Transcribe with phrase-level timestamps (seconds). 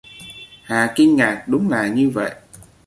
[0.63, 2.31] Hà kinh ngạc đúng là như vậy